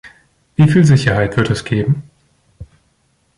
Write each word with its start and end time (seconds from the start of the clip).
Wie 0.55 0.67
viel 0.67 0.83
Sicherheit 0.83 1.37
wird 1.37 1.51
es 1.51 1.63
geben? 1.63 2.01